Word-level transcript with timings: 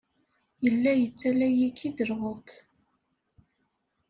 Yella 0.65 0.91
yettaley-ik-id 0.95 1.97
lɣeṭṭ. 2.09 2.49